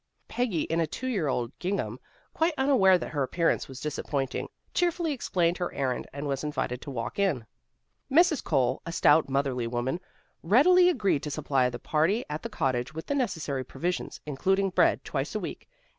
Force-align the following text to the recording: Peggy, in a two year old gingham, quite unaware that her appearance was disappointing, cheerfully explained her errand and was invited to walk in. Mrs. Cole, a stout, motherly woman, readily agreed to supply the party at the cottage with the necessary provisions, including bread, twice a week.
Peggy, 0.27 0.63
in 0.63 0.79
a 0.79 0.87
two 0.87 1.05
year 1.05 1.27
old 1.27 1.51
gingham, 1.59 1.99
quite 2.33 2.55
unaware 2.57 2.97
that 2.97 3.11
her 3.11 3.21
appearance 3.21 3.67
was 3.67 3.79
disappointing, 3.79 4.47
cheerfully 4.73 5.11
explained 5.13 5.59
her 5.59 5.71
errand 5.75 6.07
and 6.11 6.25
was 6.27 6.43
invited 6.43 6.81
to 6.81 6.89
walk 6.89 7.19
in. 7.19 7.45
Mrs. 8.11 8.43
Cole, 8.43 8.81
a 8.83 8.91
stout, 8.91 9.29
motherly 9.29 9.67
woman, 9.67 9.99
readily 10.41 10.89
agreed 10.89 11.21
to 11.21 11.29
supply 11.29 11.69
the 11.69 11.77
party 11.77 12.25
at 12.31 12.41
the 12.41 12.49
cottage 12.49 12.95
with 12.95 13.05
the 13.05 13.13
necessary 13.13 13.63
provisions, 13.63 14.19
including 14.25 14.71
bread, 14.71 15.03
twice 15.05 15.35
a 15.35 15.39
week. 15.39 15.69